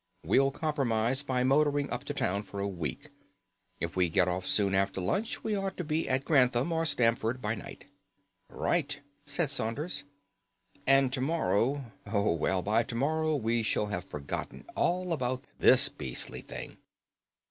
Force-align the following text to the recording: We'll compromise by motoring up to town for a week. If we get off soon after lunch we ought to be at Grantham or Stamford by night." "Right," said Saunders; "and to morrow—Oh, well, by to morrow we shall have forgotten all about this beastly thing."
We'll 0.25 0.49
compromise 0.49 1.21
by 1.21 1.43
motoring 1.43 1.87
up 1.91 2.05
to 2.05 2.13
town 2.15 2.41
for 2.41 2.59
a 2.59 2.67
week. 2.67 3.11
If 3.79 3.95
we 3.95 4.09
get 4.09 4.27
off 4.27 4.47
soon 4.47 4.73
after 4.73 4.99
lunch 4.99 5.43
we 5.43 5.55
ought 5.55 5.77
to 5.77 5.83
be 5.83 6.09
at 6.09 6.25
Grantham 6.25 6.71
or 6.71 6.87
Stamford 6.87 7.39
by 7.39 7.53
night." 7.53 7.85
"Right," 8.49 8.99
said 9.27 9.51
Saunders; 9.51 10.05
"and 10.87 11.13
to 11.13 11.21
morrow—Oh, 11.21 12.33
well, 12.33 12.63
by 12.63 12.81
to 12.81 12.95
morrow 12.95 13.35
we 13.35 13.61
shall 13.61 13.85
have 13.93 14.03
forgotten 14.05 14.65
all 14.75 15.13
about 15.13 15.45
this 15.59 15.87
beastly 15.87 16.41
thing." 16.41 16.77